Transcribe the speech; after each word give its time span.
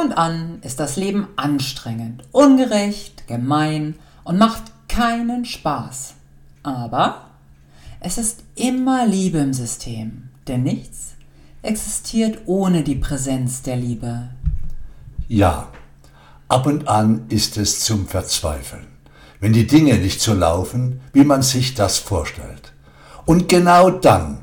und 0.00 0.12
an 0.12 0.58
ist 0.62 0.80
das 0.80 0.96
Leben 0.96 1.28
anstrengend, 1.36 2.24
ungerecht, 2.32 3.26
gemein 3.26 3.96
und 4.24 4.38
macht 4.38 4.62
keinen 4.88 5.44
Spaß. 5.44 6.14
Aber 6.62 7.26
es 8.00 8.18
ist 8.18 8.42
immer 8.54 9.06
Liebe 9.06 9.38
im 9.38 9.52
System, 9.52 10.30
denn 10.48 10.62
nichts 10.62 11.14
existiert 11.62 12.38
ohne 12.46 12.82
die 12.82 12.94
Präsenz 12.94 13.62
der 13.62 13.76
Liebe. 13.76 14.30
Ja, 15.28 15.68
ab 16.48 16.66
und 16.66 16.88
an 16.88 17.26
ist 17.28 17.58
es 17.58 17.80
zum 17.80 18.08
Verzweifeln, 18.08 18.86
wenn 19.38 19.52
die 19.52 19.66
Dinge 19.66 19.98
nicht 19.98 20.20
so 20.20 20.32
laufen, 20.32 21.00
wie 21.12 21.24
man 21.24 21.42
sich 21.42 21.74
das 21.74 21.98
vorstellt. 21.98 22.72
Und 23.26 23.48
genau 23.48 23.90
dann 23.90 24.38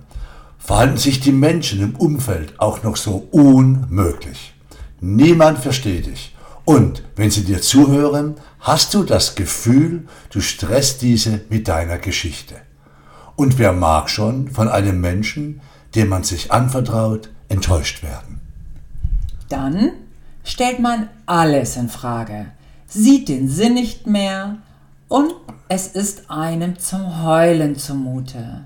verhalten 0.60 0.98
sich 0.98 1.20
die 1.20 1.32
Menschen 1.32 1.82
im 1.82 1.96
Umfeld 1.96 2.60
auch 2.60 2.84
noch 2.84 2.96
so 2.96 3.28
unmöglich. 3.32 4.54
Niemand 5.00 5.60
versteht 5.60 6.08
dich. 6.08 6.36
Und 6.66 7.04
wenn 7.16 7.32
sie 7.32 7.44
dir 7.44 7.62
zuhören, 7.62 8.36
hast 8.60 8.94
du 8.94 9.04
das 9.04 9.36
Gefühl, 9.36 10.06
du 10.32 10.42
stresst 10.42 11.02
diese 11.02 11.42
mit 11.50 11.68
deiner 11.68 11.98
Geschichte. 11.98 12.56
Und 13.36 13.58
wer 13.58 13.72
mag 13.72 14.10
schon 14.10 14.50
von 14.50 14.68
einem 14.68 15.00
Menschen, 15.00 15.62
dem 15.96 16.10
man 16.10 16.24
sich 16.24 16.52
anvertraut, 16.52 17.30
enttäuscht 17.48 18.04
werden? 18.04 18.42
Dann 19.48 19.92
stellt 20.44 20.80
man 20.80 21.10
alles 21.26 21.78
in 21.78 21.88
Frage, 21.88 22.48
sieht 22.88 23.30
den 23.30 23.48
Sinn 23.48 23.76
nicht 23.76 24.08
mehr 24.08 24.58
und 25.08 25.34
es 25.70 25.88
ist 25.88 26.30
einem 26.30 26.80
zum 26.80 27.24
Heulen 27.24 27.78
zumute. 27.78 28.66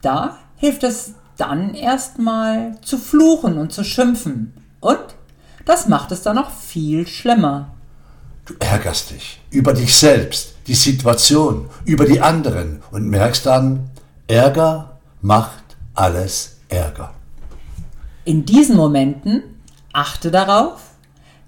Da 0.00 0.38
hilft 0.56 0.82
es 0.82 1.14
dann 1.36 1.74
erstmal 1.74 2.80
zu 2.80 2.98
fluchen 2.98 3.58
und 3.58 3.72
zu 3.72 3.84
schimpfen. 3.84 4.54
Und 4.80 5.14
das 5.64 5.88
macht 5.88 6.12
es 6.12 6.22
dann 6.22 6.36
noch 6.36 6.50
viel 6.50 7.06
schlimmer. 7.06 7.74
Du 8.44 8.54
ärgerst 8.58 9.10
dich 9.10 9.40
über 9.50 9.72
dich 9.72 9.96
selbst, 9.96 10.54
die 10.66 10.74
Situation, 10.74 11.70
über 11.84 12.04
die 12.04 12.20
anderen 12.20 12.82
und 12.90 13.08
merkst 13.08 13.46
dann, 13.46 13.90
Ärger 14.26 14.98
macht 15.22 15.64
alles 15.94 16.56
Ärger. 16.68 17.14
In 18.24 18.44
diesen 18.44 18.76
Momenten 18.76 19.42
achte 19.92 20.30
darauf, 20.30 20.80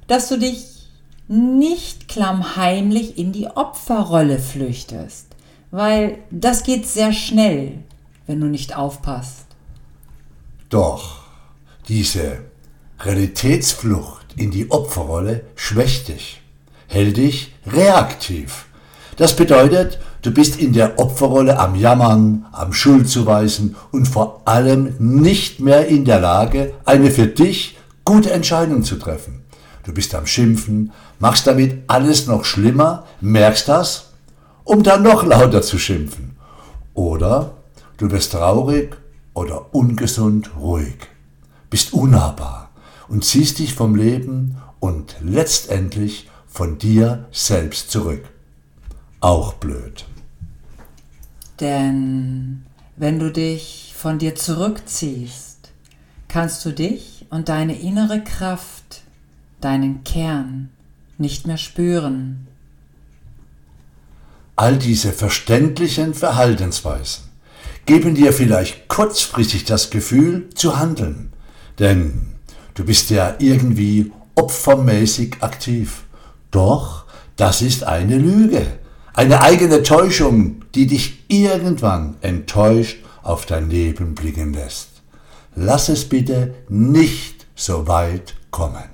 dass 0.06 0.28
du 0.28 0.38
dich 0.38 0.88
nicht 1.28 2.08
klammheimlich 2.08 3.18
in 3.18 3.32
die 3.32 3.48
Opferrolle 3.48 4.38
flüchtest, 4.38 5.26
weil 5.70 6.18
das 6.30 6.62
geht 6.62 6.86
sehr 6.86 7.12
schnell, 7.12 7.82
wenn 8.26 8.40
du 8.40 8.46
nicht 8.46 8.76
aufpasst. 8.76 9.46
Doch 10.68 11.20
diese 11.88 12.38
Realitätsflucht 12.98 14.26
in 14.36 14.50
die 14.50 14.70
Opferrolle 14.70 15.42
schwächt 15.54 16.08
dich, 16.08 16.40
hält 16.86 17.18
dich 17.18 17.54
reaktiv. 17.66 18.66
Das 19.16 19.36
bedeutet, 19.36 19.98
du 20.22 20.30
bist 20.30 20.58
in 20.58 20.72
der 20.72 20.98
Opferrolle 20.98 21.58
am 21.58 21.74
Jammern, 21.74 22.46
am 22.52 22.72
Schuldzuweisen 22.72 23.76
und 23.92 24.06
vor 24.06 24.42
allem 24.46 24.94
nicht 24.98 25.60
mehr 25.60 25.86
in 25.88 26.04
der 26.04 26.20
Lage, 26.20 26.72
eine 26.84 27.10
für 27.10 27.26
dich 27.26 27.76
gute 28.04 28.30
Entscheidung 28.30 28.82
zu 28.82 28.96
treffen. 28.96 29.42
Du 29.84 29.92
bist 29.92 30.14
am 30.14 30.26
Schimpfen, 30.26 30.92
machst 31.18 31.46
damit 31.46 31.82
alles 31.88 32.26
noch 32.26 32.44
schlimmer, 32.44 33.04
merkst 33.20 33.68
das, 33.68 34.12
um 34.64 34.82
dann 34.82 35.02
noch 35.02 35.22
lauter 35.22 35.62
zu 35.62 35.78
schimpfen. 35.78 36.36
Oder 36.94 37.52
du 37.98 38.10
wirst 38.10 38.32
traurig 38.32 38.96
oder 39.34 39.74
ungesund 39.74 40.50
ruhig, 40.58 40.96
bist 41.68 41.92
unnahbar 41.92 42.65
und 43.08 43.24
ziehst 43.24 43.58
dich 43.58 43.74
vom 43.74 43.94
Leben 43.94 44.56
und 44.80 45.16
letztendlich 45.20 46.28
von 46.46 46.78
dir 46.78 47.26
selbst 47.32 47.90
zurück. 47.90 48.24
Auch 49.20 49.54
blöd. 49.54 50.04
Denn 51.60 52.64
wenn 52.96 53.18
du 53.18 53.30
dich 53.30 53.94
von 53.96 54.18
dir 54.18 54.34
zurückziehst, 54.34 55.70
kannst 56.28 56.64
du 56.64 56.72
dich 56.72 57.26
und 57.30 57.48
deine 57.48 57.78
innere 57.78 58.22
Kraft, 58.22 59.02
deinen 59.60 60.04
Kern 60.04 60.70
nicht 61.18 61.46
mehr 61.46 61.58
spüren. 61.58 62.46
All 64.54 64.78
diese 64.78 65.12
verständlichen 65.12 66.14
Verhaltensweisen 66.14 67.24
geben 67.84 68.14
dir 68.14 68.32
vielleicht 68.32 68.88
kurzfristig 68.88 69.64
das 69.64 69.90
Gefühl 69.90 70.48
zu 70.54 70.78
handeln, 70.78 71.32
denn 71.78 72.35
du 72.76 72.84
bist 72.84 73.10
ja 73.10 73.34
irgendwie 73.40 74.12
opfermäßig 74.36 75.38
aktiv. 75.40 76.04
Doch 76.52 77.04
das 77.34 77.60
ist 77.60 77.82
eine 77.82 78.16
Lüge, 78.16 78.64
eine 79.12 79.42
eigene 79.42 79.82
Täuschung, 79.82 80.62
die 80.74 80.86
dich 80.86 81.24
irgendwann 81.26 82.14
enttäuscht 82.20 83.04
auf 83.24 83.44
dein 83.44 83.68
Leben 83.68 84.14
blicken 84.14 84.54
lässt. 84.54 84.88
Lass 85.56 85.88
es 85.88 86.08
bitte 86.08 86.54
nicht 86.68 87.46
so 87.56 87.88
weit 87.88 88.34
kommen. 88.52 88.84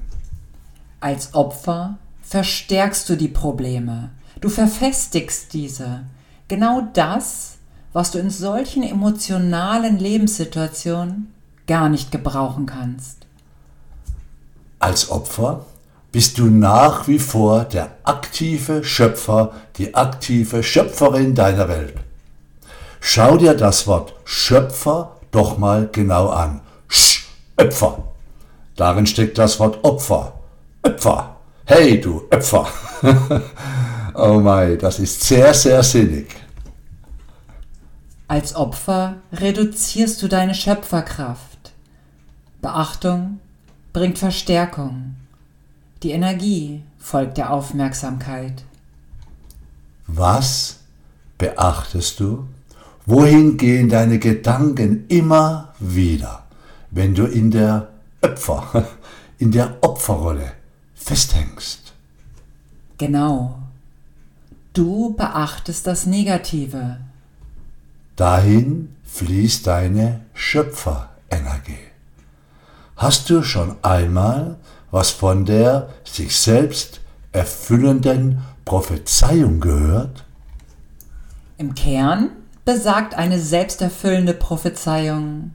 Als 1.01 1.35
Opfer 1.35 1.99
verstärkst 2.23 3.09
du 3.11 3.17
die 3.17 3.29
Probleme, 3.29 4.11
du 4.41 4.49
verfestigst 4.49 5.53
diese. 5.53 6.05
Genau 6.49 6.89
das 6.95 7.59
was 7.93 8.11
du 8.11 8.19
in 8.19 8.31
solchen 8.31 8.83
emotionalen 8.83 9.99
Lebenssituationen 9.99 11.33
gar 11.67 11.89
nicht 11.89 12.11
gebrauchen 12.11 12.67
kannst. 12.67 13.27
Als 14.83 15.13
Opfer 15.13 15.65
bist 16.11 16.39
du 16.39 16.47
nach 16.47 17.07
wie 17.07 17.21
vor 17.21 17.63
der 17.67 17.93
aktive 18.03 18.83
Schöpfer, 18.83 19.53
die 19.77 19.95
aktive 19.95 20.65
Schöpferin 20.65 21.37
deiner 21.37 21.69
Welt. 21.69 21.95
Schau 23.01 23.37
dir 23.37 23.55
das 23.55 23.87
Wort 23.87 24.13
Schöpfer 24.25 25.21
doch 25.31 25.57
mal 25.57 25.89
genau 25.93 26.31
an. 26.31 26.63
Schöpfer. 26.89 28.03
Darin 28.75 29.07
steckt 29.07 29.39
das 29.39 29.61
Wort 29.61 29.85
Opfer. 29.85 30.33
Opfer. 30.83 31.37
Hey 31.65 32.01
du 32.01 32.25
Opfer. 32.33 32.67
oh 34.15 34.41
mein, 34.41 34.79
das 34.81 34.99
ist 34.99 35.23
sehr, 35.23 35.55
sehr 35.55 35.85
sinnig. 35.85 36.27
Als 38.27 38.57
Opfer 38.57 39.19
reduzierst 39.33 40.21
du 40.21 40.27
deine 40.27 40.57
Schöpferkraft. 40.57 41.71
Beachtung 42.61 43.39
bringt 43.93 44.19
Verstärkung. 44.19 45.17
Die 46.03 46.11
Energie 46.11 46.83
folgt 46.99 47.39
der 47.39 47.53
Aufmerksamkeit. 47.53 48.65
Was 50.07 50.81
beachtest 51.39 52.21
du? 52.21 52.47
Wohin 53.07 53.57
gehen 53.57 53.89
deine 53.89 54.19
Gedanken 54.19 55.07
immer 55.09 55.75
wieder, 55.79 56.45
wenn 56.91 57.15
du 57.15 57.27
in 57.27 57.51
der 57.51 57.89
Opfer, 58.21 58.89
in 59.39 59.51
der 59.51 59.77
Opferrolle 59.83 60.53
festhängst? 60.95 61.93
Genau. 62.99 63.59
Du 64.73 65.15
beachtest 65.15 65.87
das 65.87 66.07
Negative, 66.07 66.99
Dahin 68.17 68.95
fließt 69.05 69.67
deine 69.67 70.21
Schöpferenergie. 70.35 71.92
Hast 73.03 73.31
du 73.31 73.43
schon 73.43 73.75
einmal 73.83 74.59
was 74.93 75.11
von 75.11 75.45
der 75.45 75.89
sich 76.05 76.37
selbst 76.37 77.01
erfüllenden 77.33 78.43
Prophezeiung 78.65 79.59
gehört? 79.59 80.25
Im 81.59 81.75
Kern 81.75 82.31
besagt 82.65 83.17
eine 83.17 83.41
selbsterfüllende 83.41 84.35
Prophezeiung, 84.35 85.51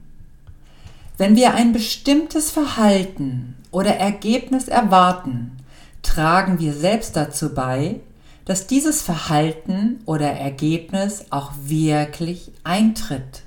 wenn 1.16 1.36
wir 1.36 1.54
ein 1.54 1.72
bestimmtes 1.72 2.50
Verhalten 2.50 3.56
oder 3.70 3.96
Ergebnis 3.96 4.68
erwarten, 4.68 5.56
tragen 6.02 6.58
wir 6.58 6.74
selbst 6.74 7.16
dazu 7.16 7.54
bei, 7.54 8.00
dass 8.44 8.66
dieses 8.66 9.00
Verhalten 9.00 10.00
oder 10.04 10.32
Ergebnis 10.32 11.24
auch 11.30 11.52
wirklich 11.64 12.52
eintritt. 12.62 13.44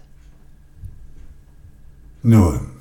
Nun, 2.23 2.80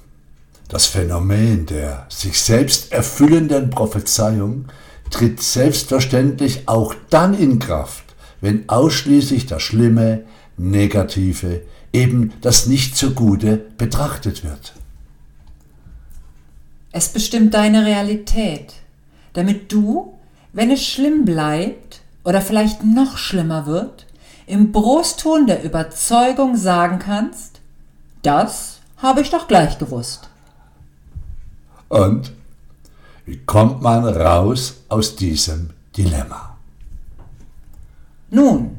das 0.70 0.86
Phänomen 0.86 1.66
der 1.66 2.06
sich 2.08 2.40
selbst 2.40 2.92
erfüllenden 2.92 3.70
Prophezeiung 3.70 4.66
tritt 5.10 5.42
selbstverständlich 5.42 6.68
auch 6.68 6.94
dann 7.10 7.34
in 7.34 7.58
Kraft, 7.58 8.04
wenn 8.40 8.68
ausschließlich 8.68 9.46
das 9.46 9.62
Schlimme, 9.62 10.22
Negative, 10.56 11.62
eben 11.92 12.32
das 12.40 12.66
Nicht 12.66 12.96
so 12.96 13.10
Gute 13.10 13.56
betrachtet 13.56 14.44
wird. 14.44 14.74
Es 16.92 17.08
bestimmt 17.08 17.54
deine 17.54 17.84
Realität, 17.84 18.74
damit 19.32 19.72
du, 19.72 20.14
wenn 20.52 20.70
es 20.70 20.84
schlimm 20.84 21.24
bleibt, 21.24 22.00
oder 22.22 22.40
vielleicht 22.40 22.84
noch 22.84 23.16
schlimmer 23.16 23.66
wird, 23.66 24.06
im 24.46 24.70
Brustton 24.70 25.46
der 25.46 25.64
Überzeugung 25.64 26.56
sagen 26.56 27.00
kannst, 27.00 27.60
das 28.22 28.78
habe 28.98 29.22
ich 29.22 29.30
doch 29.30 29.48
gleich 29.48 29.78
gewusst. 29.78 30.29
Und 31.90 32.32
Wie 33.26 33.36
kommt 33.36 33.80
man 33.80 34.04
raus 34.06 34.80
aus 34.88 35.14
diesem 35.14 35.70
Dilemma? 35.96 36.56
Nun, 38.30 38.76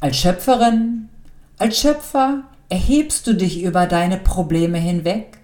als 0.00 0.18
Schöpferin, 0.18 1.08
als 1.56 1.78
Schöpfer 1.78 2.42
erhebst 2.68 3.26
du 3.26 3.34
dich 3.34 3.62
über 3.62 3.86
deine 3.86 4.18
Probleme 4.18 4.76
hinweg, 4.76 5.38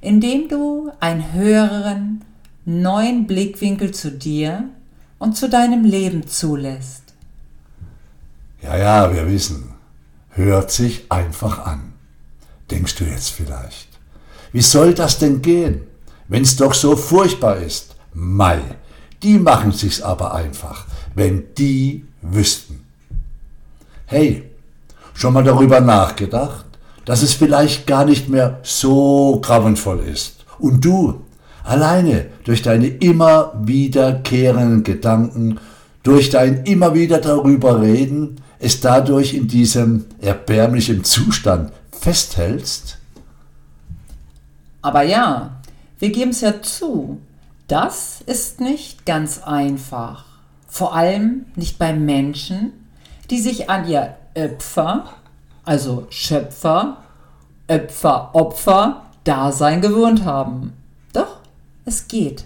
indem 0.00 0.48
du 0.48 0.90
einen 0.98 1.32
höheren, 1.34 2.24
neuen 2.64 3.28
Blickwinkel 3.28 3.92
zu 3.92 4.10
dir 4.10 4.64
und 5.20 5.36
zu 5.36 5.48
deinem 5.48 5.84
Leben 5.84 6.26
zulässt. 6.26 7.14
Ja, 8.60 8.76
ja, 8.76 9.14
wir 9.14 9.28
wissen. 9.28 9.72
Hört 10.30 10.72
sich 10.72 11.12
einfach 11.12 11.64
an. 11.64 11.92
Denkst 12.72 12.96
du 12.96 13.04
jetzt 13.04 13.28
vielleicht. 13.30 13.88
Wie 14.52 14.62
soll 14.62 14.94
das 14.94 15.18
denn 15.18 15.42
gehen, 15.42 15.82
wenn's 16.28 16.56
doch 16.56 16.74
so 16.74 16.96
furchtbar 16.96 17.56
ist? 17.56 17.96
Mai, 18.12 18.60
die 19.22 19.38
machen 19.38 19.72
sich's 19.72 20.00
aber 20.00 20.34
einfach, 20.34 20.86
wenn 21.14 21.44
die 21.56 22.04
wüssten. 22.22 22.84
Hey, 24.06 24.50
schon 25.14 25.34
mal 25.34 25.44
darüber 25.44 25.80
nachgedacht, 25.80 26.66
dass 27.04 27.22
es 27.22 27.34
vielleicht 27.34 27.86
gar 27.86 28.04
nicht 28.04 28.28
mehr 28.28 28.60
so 28.62 29.40
grauenvoll 29.42 30.00
ist. 30.00 30.44
Und 30.58 30.84
du, 30.84 31.22
alleine 31.64 32.26
durch 32.44 32.62
deine 32.62 32.86
immer 32.86 33.52
wiederkehrenden 33.62 34.84
Gedanken, 34.84 35.58
durch 36.02 36.30
dein 36.30 36.64
immer 36.64 36.94
wieder 36.94 37.18
darüber 37.18 37.80
reden, 37.80 38.36
es 38.58 38.80
dadurch 38.80 39.34
in 39.34 39.48
diesem 39.48 40.06
erbärmlichen 40.20 41.04
Zustand 41.04 41.72
festhältst? 41.90 42.98
Aber 44.82 45.02
ja, 45.02 45.62
wir 46.04 46.12
geben 46.12 46.32
es 46.32 46.42
ja 46.42 46.60
zu, 46.60 47.22
das 47.66 48.20
ist 48.26 48.60
nicht 48.60 49.06
ganz 49.06 49.42
einfach. 49.42 50.26
Vor 50.68 50.94
allem 50.94 51.46
nicht 51.56 51.78
bei 51.78 51.94
Menschen, 51.94 52.74
die 53.30 53.40
sich 53.40 53.70
an 53.70 53.88
ihr 53.88 54.14
Opfer, 54.34 55.06
also 55.64 56.06
Schöpfer, 56.10 56.98
Opfer, 57.68 58.34
Opfer, 58.34 59.06
Dasein 59.24 59.80
gewöhnt 59.80 60.26
haben. 60.26 60.74
Doch, 61.14 61.40
es 61.86 62.06
geht. 62.06 62.44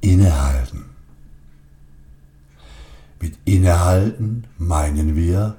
Innehalten. 0.00 0.86
Mit 3.20 3.38
Innehalten 3.44 4.48
meinen 4.58 5.14
wir 5.14 5.54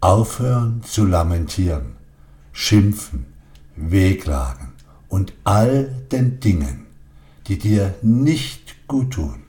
aufhören 0.00 0.82
zu 0.84 1.04
lamentieren, 1.04 1.96
schimpfen, 2.54 3.26
wehklagen 3.76 4.73
und 5.08 5.32
all 5.44 5.84
den 6.10 6.40
Dingen, 6.40 6.86
die 7.46 7.58
dir 7.58 7.94
nicht 8.02 8.88
gut 8.88 9.12
tun 9.12 9.44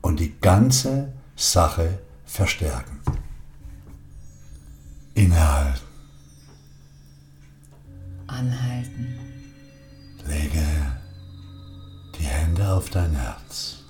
und 0.00 0.20
die 0.20 0.34
ganze 0.40 1.12
Sache 1.36 1.98
verstärken. 2.24 3.00
Innehalten. 5.14 5.80
Anhalten. 8.26 9.18
Lege 10.26 10.64
die 12.18 12.24
Hände 12.24 12.68
auf 12.68 12.90
dein 12.90 13.14
Herz. 13.14 13.84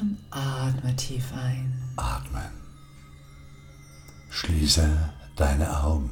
Und 0.00 0.18
atme 0.30 0.94
tief 0.96 1.32
ein. 1.32 1.72
Atmen. 1.96 2.52
Schließe 4.30 4.88
deine 5.36 5.82
Augen. 5.82 6.10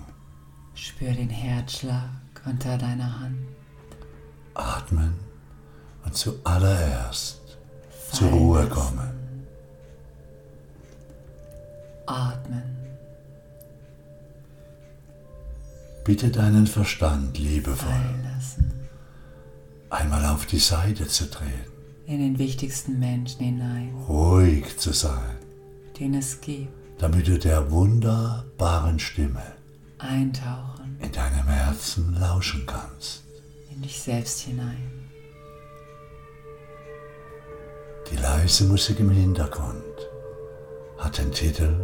Spür 0.75 1.13
den 1.13 1.31
Herzschlag 1.31 2.11
unter 2.45 2.79
deiner 2.79 3.21
Hand. 3.21 3.37
Atmen 4.57 5.15
und 6.05 6.15
zuallererst 6.17 7.59
zur 8.13 8.29
Fallen 8.29 8.35
Ruhe 8.43 8.67
kommen. 8.67 9.45
Atmen. 12.07 12.63
Bitte 16.05 16.31
deinen 16.31 16.67
Verstand 16.67 17.37
liebevoll 17.39 18.17
einmal 19.91 20.25
auf 20.27 20.47
die 20.47 20.59
Seite 20.59 21.07
zu 21.07 21.27
drehen, 21.27 21.67
In 22.07 22.19
den 22.19 22.39
wichtigsten 22.39 22.99
Menschen 22.99 23.41
hinein, 23.41 23.95
ruhig 24.09 24.77
zu 24.79 24.93
sein, 24.93 25.37
den 25.99 26.15
es 26.15 26.41
gibt. 26.41 26.73
damit 26.99 27.27
du 27.29 27.39
der 27.39 27.71
wunderbaren 27.71 28.99
Stimme 28.99 29.43
Eintauchen 29.99 30.99
in 31.01 31.13
deinem 31.13 31.47
Herzen 31.47 32.15
lauschen 32.19 32.65
kannst. 32.67 33.26
In 33.77 33.83
dich 33.83 34.01
selbst 34.01 34.41
hinein. 34.41 35.11
Die 38.11 38.17
leise 38.17 38.65
Musik 38.65 39.01
im 39.01 39.11
Hintergrund 39.11 39.75
hat 40.99 41.19
den 41.19 41.31
Titel 41.31 41.75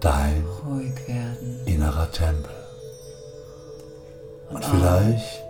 Dein 0.00 0.44
Ruhig 0.64 0.94
werden. 1.06 1.62
innerer 1.66 2.10
Tempel. 2.10 2.50
Und 4.50 4.64
vielleicht 4.64 5.42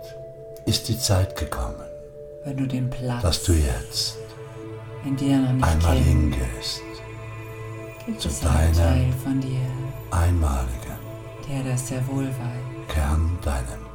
ist 0.65 0.87
die 0.87 0.99
Zeit 0.99 1.35
gekommen, 1.35 1.85
Wenn 2.43 2.57
du 2.57 2.67
dass 3.21 3.43
du 3.43 3.53
jetzt 3.53 4.17
einmal 5.05 5.95
kennst, 5.95 6.07
hingehst, 6.07 6.81
zu 8.17 8.29
deinem 8.45 8.73
Teil 8.73 9.13
von 9.23 9.39
dir, 9.39 9.61
einmaligen 10.11 10.99
der 11.47 11.63
das 11.63 11.87
sehr 11.87 12.05
wohl 12.07 12.27
weiß, 12.27 12.87
Kern 12.87 13.37
deinem 13.41 13.88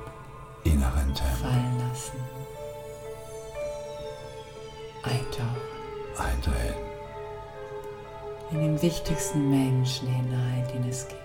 inneren 0.65 1.15
Tempel 1.15 1.37
fallen 1.43 1.79
lassen. 1.89 2.19
Eintauchen 5.03 5.75
eindrehen. 6.17 6.75
in 8.53 8.59
den 8.61 8.83
wichtigsten 8.83 9.51
Menschen 9.51 10.09
hinein, 10.09 10.65
den 10.73 10.89
es 10.89 11.07
gibt. 11.09 11.21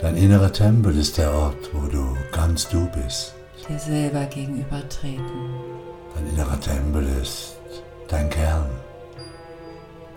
Dein 0.00 0.16
innerer 0.16 0.52
Tempel 0.52 0.96
ist 0.98 1.18
der 1.18 1.32
Ort, 1.32 1.70
wo 1.72 1.86
du 1.86 2.16
ganz 2.32 2.68
du 2.68 2.86
bist. 2.90 3.34
Dir 3.68 3.78
selber 3.78 4.24
gegenüber 4.26 4.86
treten. 4.88 5.54
Dein 6.14 6.28
innerer 6.28 6.60
Tempel 6.60 7.06
ist 7.22 7.56
dein 8.08 8.28
Kern, 8.30 8.70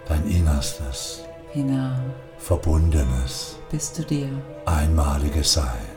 dein 0.08 0.26
Innerstes, 0.28 1.24
Wie 1.54 1.64
nah 1.64 2.00
verbundenes, 2.38 3.58
bist 3.72 3.98
du 3.98 4.04
dir? 4.04 4.30
einmaliges 4.66 5.54
Sein. 5.54 5.97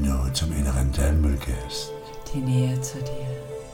Wenn 0.00 0.08
du 0.08 0.32
zum 0.32 0.50
inneren 0.52 0.90
Tempel 0.92 1.36
gehst, 1.36 1.92
Die 2.32 2.38
Nähe 2.38 2.80
zu 2.80 2.98
dir. 3.00 3.26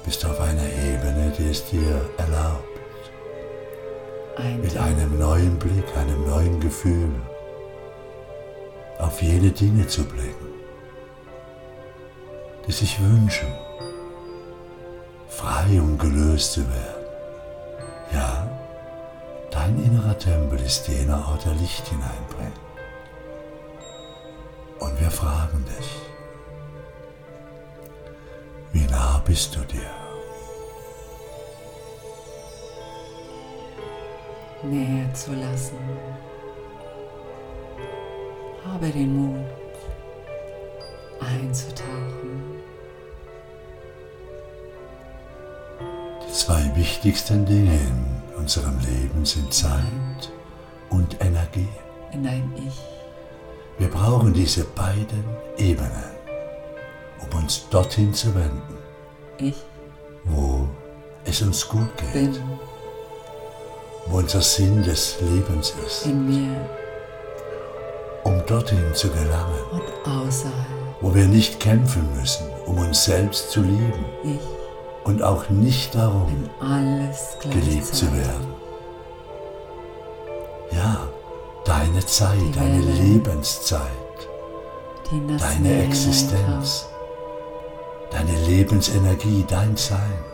bist 0.04 0.24
du 0.24 0.28
auf 0.28 0.40
einer 0.40 0.64
Ebene, 0.64 1.32
die 1.38 1.50
es 1.50 1.64
dir 1.66 2.00
erlaubt, 2.18 2.64
mit 4.60 4.76
Eintauchen. 4.76 4.86
einem 4.86 5.18
neuen 5.20 5.58
Blick, 5.58 5.84
einem 5.96 6.26
neuen 6.28 6.58
Gefühl 6.58 7.10
auf 8.98 9.22
jene 9.22 9.50
Dinge 9.52 9.86
zu 9.86 10.04
blicken, 10.04 10.46
die 12.66 12.72
sich 12.72 13.00
wünschen, 13.00 13.48
frei 15.28 15.80
und 15.80 15.96
gelöst 15.98 16.54
zu 16.54 16.60
werden. 16.68 17.06
Ja, 18.12 18.48
dein 19.52 19.80
innerer 19.84 20.18
Tempel 20.18 20.58
ist 20.58 20.88
jener 20.88 21.28
Ort, 21.28 21.44
der 21.44 21.54
Licht 21.54 21.86
hineinbringt. 21.86 22.60
Und 24.80 25.00
wir 25.00 25.10
fragen 25.10 25.64
dich, 25.78 26.05
bist 29.26 29.54
du 29.56 29.60
dir? 29.60 30.06
näher 34.62 35.12
zu 35.14 35.32
lassen. 35.34 35.78
Habe 38.64 38.88
den 38.88 39.14
Mut, 39.16 39.46
einzutauchen. 41.20 42.62
Die 46.26 46.32
zwei 46.32 46.74
wichtigsten 46.74 47.46
Dinge 47.46 47.74
in 47.74 48.38
unserem 48.38 48.78
Leben 48.80 49.24
sind 49.24 49.52
Zeit 49.52 50.32
und 50.90 51.20
Energie. 51.20 51.68
in 52.12 52.24
dein 52.24 52.52
Ich. 52.56 52.80
Wir 53.78 53.88
brauchen 53.88 54.32
diese 54.32 54.64
beiden 54.64 55.24
Ebenen, 55.58 56.10
um 57.20 57.38
uns 57.38 57.68
dorthin 57.68 58.14
zu 58.14 58.34
wenden, 58.34 58.78
Ich 59.38 59.56
wo 60.24 60.66
es 61.24 61.42
uns 61.42 61.68
gut 61.68 61.88
geht, 62.12 62.40
wo 64.06 64.18
unser 64.18 64.40
Sinn 64.42 64.82
des 64.82 65.16
Lebens 65.20 65.74
ist, 65.86 66.06
in 66.06 66.26
mir. 66.26 66.56
Um 68.24 68.44
dorthin 68.46 68.92
zu 68.94 69.08
gelangen, 69.08 69.64
und 69.72 70.10
außerhalb. 70.10 70.54
wo 71.00 71.14
wir 71.14 71.26
nicht 71.26 71.60
kämpfen 71.60 72.08
müssen, 72.18 72.46
um 72.66 72.78
uns 72.78 73.04
selbst 73.04 73.50
zu 73.50 73.60
lieben. 73.60 74.04
Ich 74.24 74.40
und 75.06 75.22
auch 75.22 75.48
nicht 75.48 75.94
darum, 75.94 76.50
geliebt 77.52 77.94
zu 77.94 78.06
werden. 78.12 78.54
Ja, 80.72 81.08
deine 81.64 82.04
Zeit, 82.04 82.40
Die 82.40 82.52
deine 82.52 82.84
Welle. 82.84 82.92
Lebenszeit, 83.02 83.80
deine 85.38 85.84
Existenz, 85.84 86.86
deine 88.10 88.36
Lebensenergie, 88.46 89.44
dein 89.48 89.76
Sein. 89.76 90.24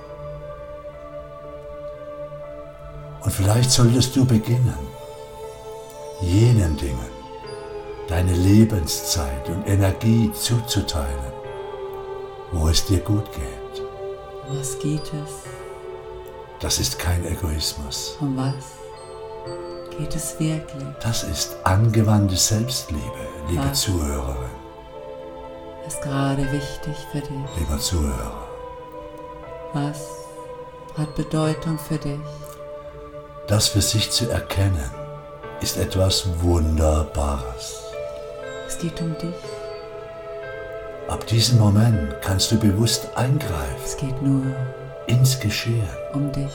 Und 3.20 3.30
vielleicht 3.32 3.70
solltest 3.70 4.16
du 4.16 4.24
beginnen, 4.24 4.78
jenen 6.20 6.76
Dingen 6.76 7.12
deine 8.08 8.34
Lebenszeit 8.34 9.48
und 9.48 9.66
Energie 9.66 10.30
zuzuteilen, 10.32 11.32
wo 12.50 12.68
es 12.68 12.84
dir 12.84 12.98
gut 12.98 13.24
geht. 13.32 13.82
Um 14.48 14.58
was 14.58 14.78
geht 14.78 15.00
es? 15.00 15.48
Das 16.60 16.78
ist 16.78 16.98
kein 16.98 17.24
Egoismus. 17.24 18.16
Um 18.20 18.36
was 18.36 18.82
geht 19.96 20.14
es 20.14 20.38
wirklich? 20.38 20.84
Das 21.02 21.24
ist 21.24 21.56
angewandte 21.64 22.36
Selbstliebe, 22.36 23.28
liebe 23.48 23.64
Was? 23.64 23.80
Zuhörerin, 23.80 24.50
Ist 25.86 26.00
gerade 26.02 26.50
wichtig 26.52 26.96
für 27.10 27.20
dich? 27.20 27.58
lieber 27.58 27.78
Zuhörer. 27.78 28.48
Was 29.72 30.06
hat 30.96 31.14
Bedeutung 31.14 31.78
für 31.78 31.96
dich? 31.98 32.20
Das 33.48 33.68
für 33.68 33.80
sich 33.80 34.10
zu 34.10 34.30
erkennen, 34.30 34.90
ist 35.60 35.76
etwas 35.76 36.26
Wunderbares. 36.42 37.82
Es 38.68 38.78
geht 38.78 39.00
um 39.00 39.16
dich. 39.18 39.34
Ab 41.08 41.26
diesem 41.26 41.58
Moment 41.58 42.14
kannst 42.22 42.52
du 42.52 42.58
bewusst 42.58 43.08
eingreifen 43.16 43.82
Es 43.84 43.96
geht 43.96 44.22
nur 44.22 44.44
ins 45.06 45.40
Geschehen 45.40 45.88
um 46.14 46.30
dich. 46.32 46.52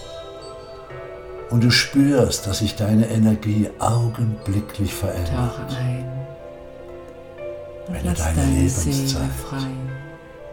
und 1.49 1.63
du 1.63 1.69
spürst, 1.71 2.47
dass 2.47 2.59
sich 2.59 2.75
deine 2.75 3.07
Energie 3.09 3.69
augenblicklich 3.79 4.93
verändert. 4.93 5.53
Tauche 5.55 5.77
ein. 5.79 6.26
Wenn 7.89 8.03
du 8.03 8.09
lass 8.09 8.17
deine 8.19 8.35
deine 8.35 8.69
Seele 8.69 8.95
Lebenszeit 8.97 9.31
frei. 9.49 9.67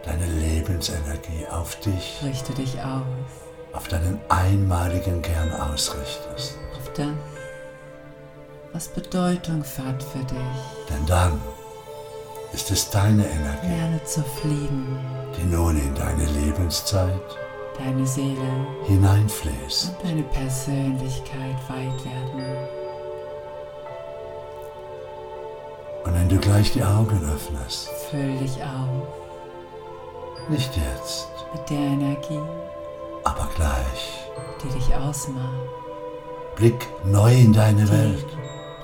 Deine 0.03 0.25
Lebensenergie 0.39 1.47
auf 1.51 1.79
dich, 1.79 2.19
Richte 2.23 2.53
dich 2.53 2.79
aus 2.79 3.03
auf 3.73 3.87
deinen 3.89 4.19
einmaligen 4.29 5.21
Kern 5.21 5.51
ausrichtest. 5.51 6.57
auf 6.77 6.93
das, 6.93 7.07
was 8.71 8.87
Bedeutung 8.87 9.63
hat 9.63 10.01
für 10.01 10.19
dich. 10.19 10.87
Denn 10.89 11.05
dann 11.07 11.41
ist 12.53 12.71
es 12.71 12.89
deine 12.89 13.25
Energie, 13.27 13.67
Lerne 13.67 14.01
zu 14.05 14.21
fliegen. 14.23 14.97
die 15.37 15.43
nun 15.43 15.77
in 15.77 15.93
deine 15.95 16.25
Lebenszeit 16.25 17.19
Deine 17.77 18.07
Seele 18.07 18.65
hineinfließt. 18.85 19.89
und 19.89 20.05
deine 20.09 20.23
Persönlichkeit 20.23 21.57
weit 21.67 22.05
werden. 22.05 22.34
Wenn 26.25 26.37
du 26.37 26.41
gleich 26.41 26.71
die 26.71 26.83
Augen 26.83 27.21
öffnest, 27.31 27.87
Füll 28.09 28.35
dich 28.37 28.57
auf. 28.63 29.07
Nicht 30.49 30.71
jetzt, 30.75 31.27
mit 31.53 31.69
der 31.69 31.77
Energie, 31.77 32.41
aber 33.23 33.47
gleich, 33.55 34.25
die 34.63 34.69
dich 34.69 34.95
ausmacht, 34.95 35.69
blick 36.55 36.87
neu 37.03 37.31
in 37.31 37.53
deine 37.53 37.83
die, 37.83 37.91
Welt, 37.91 38.25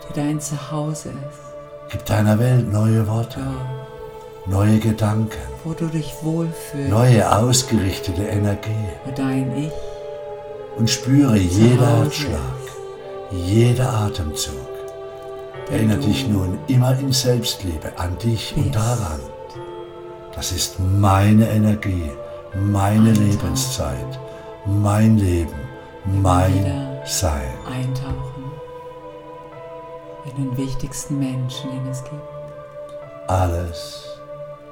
die 0.08 0.14
dein 0.14 0.40
Zuhause 0.40 1.10
ist. 1.10 1.92
gib 1.92 2.06
deiner 2.06 2.38
Welt 2.38 2.72
neue 2.72 3.08
Worte, 3.08 3.40
Dort, 3.40 4.48
neue 4.48 4.78
Gedanken, 4.78 5.42
wo 5.64 5.74
du 5.74 5.88
dich 5.88 6.14
wohlfühlst, 6.22 6.92
neue 6.92 7.36
ausgerichtete 7.36 8.22
Energie. 8.22 8.88
Wo 9.04 9.12
dein 9.16 9.58
Ich. 9.58 9.72
Und 10.78 10.92
spüre 10.92 11.38
jeder 11.38 12.04
Herzschlag, 12.04 12.40
jeder 13.32 13.92
Atemzug. 13.94 14.71
Erinnere 15.70 16.00
dich 16.00 16.27
nun 16.27 16.58
immer 16.68 16.98
in 17.00 17.12
Selbstliebe 17.12 17.91
an 17.98 18.18
dich 18.18 18.53
und 18.56 18.75
daran. 18.75 19.20
Das 20.36 20.51
ist 20.51 20.80
meine 20.80 21.50
Energie, 21.50 22.10
meine. 22.56 23.12
Lebenszeit, 23.12 24.20
mein 24.65 25.18
Leben, 25.18 25.56
mein. 26.06 26.89
Sein. 27.03 27.53
eintauchen 27.65 28.51
in 30.25 30.36
den 30.36 30.58
wichtigsten 30.58 31.18
Menschen, 31.18 31.72
den 31.72 31.88
es 31.88 32.03
gibt. 32.03 32.22
Alles 33.27 34.06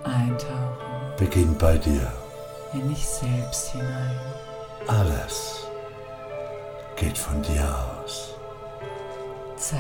Eintauchen 0.03 1.15
beginnt 1.17 1.58
bei 1.58 1.77
dir. 1.77 2.12
in 2.74 2.88
dich 2.88 3.08
selbst 3.08 3.72
hinein. 3.72 4.19
Alles 4.88 5.67
geht 6.96 7.17
von 7.17 7.41
dir 7.41 7.67
aus. 8.03 8.36
Zeit 9.55 9.79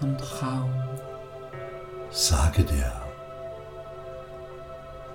und 0.00 0.42
Raum. 0.42 0.72
Sage 2.10 2.64
dir, 2.64 2.92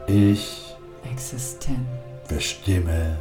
ich 0.08 0.76
Existenz 1.04 1.80
bestimme 2.28 3.18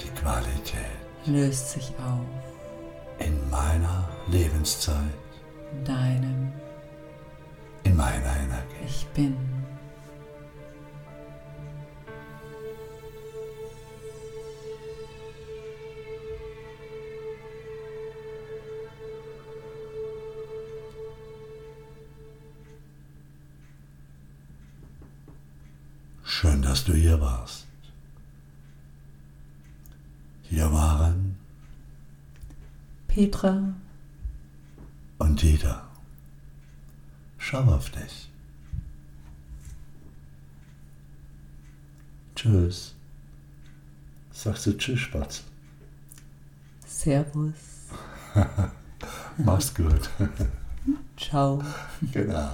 die 0.00 0.08
Qualität 0.20 1.06
löst 1.26 1.70
sich 1.70 1.92
auf 1.98 3.24
in 3.26 3.50
meiner 3.50 4.08
Lebenszeit, 4.28 4.96
in 5.72 5.84
deinem 5.84 6.52
in 7.84 7.96
meiner 7.96 8.36
Energie. 8.36 8.84
Ich 8.84 9.06
bin. 9.14 9.55
Hier 30.56 30.72
waren 30.72 31.36
Petra, 33.08 33.74
und 35.18 35.42
Dieter. 35.42 35.86
Schau 37.36 37.62
auf 37.64 37.90
dich. 37.90 38.30
Tschüss. 42.34 42.94
Sagst 44.32 44.64
du 44.64 44.72
Tschüss, 44.78 45.00
Spatz? 45.00 45.44
Servus, 46.86 47.90
Mach's 49.36 49.74
gut. 49.74 50.08
ciao. 51.18 51.62
genau. 52.12 52.52